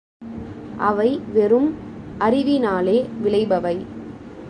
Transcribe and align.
அவை 0.77 1.21
வெறும் 1.33 1.75
அறிவினாலே 2.19 3.05
விளைபவை. 3.21 3.85